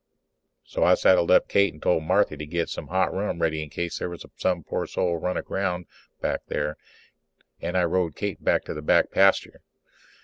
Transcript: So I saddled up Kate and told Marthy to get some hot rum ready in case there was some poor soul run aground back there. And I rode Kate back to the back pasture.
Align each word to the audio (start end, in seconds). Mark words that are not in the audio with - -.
So 0.65 0.83
I 0.83 0.95
saddled 0.95 1.29
up 1.29 1.47
Kate 1.47 1.73
and 1.73 1.79
told 1.79 2.01
Marthy 2.01 2.35
to 2.35 2.45
get 2.47 2.69
some 2.69 2.87
hot 2.87 3.13
rum 3.13 3.39
ready 3.39 3.61
in 3.61 3.69
case 3.69 3.99
there 3.99 4.09
was 4.09 4.25
some 4.35 4.63
poor 4.63 4.87
soul 4.87 5.17
run 5.17 5.37
aground 5.37 5.85
back 6.21 6.39
there. 6.47 6.75
And 7.61 7.77
I 7.77 7.83
rode 7.83 8.15
Kate 8.15 8.43
back 8.43 8.63
to 8.65 8.73
the 8.73 8.81
back 8.81 9.11
pasture. 9.11 9.61